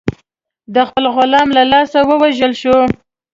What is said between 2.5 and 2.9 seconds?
شو.